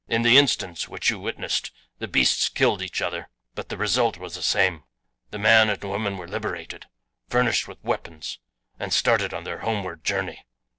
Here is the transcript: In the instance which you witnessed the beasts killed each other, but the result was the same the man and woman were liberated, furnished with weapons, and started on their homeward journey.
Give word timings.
In 0.07 0.23
the 0.23 0.35
instance 0.35 0.87
which 0.87 1.11
you 1.11 1.19
witnessed 1.19 1.69
the 1.99 2.07
beasts 2.07 2.49
killed 2.49 2.81
each 2.81 3.03
other, 3.03 3.29
but 3.53 3.69
the 3.69 3.77
result 3.77 4.17
was 4.17 4.33
the 4.33 4.41
same 4.41 4.83
the 5.29 5.37
man 5.37 5.69
and 5.69 5.83
woman 5.83 6.17
were 6.17 6.27
liberated, 6.27 6.87
furnished 7.29 7.67
with 7.67 7.77
weapons, 7.83 8.39
and 8.79 8.91
started 8.91 9.31
on 9.31 9.43
their 9.43 9.59
homeward 9.59 10.03
journey. 10.03 10.43